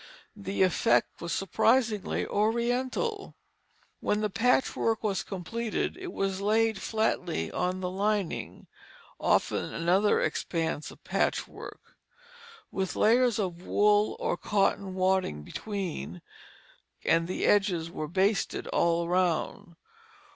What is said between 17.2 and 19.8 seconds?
the edges were basted all around.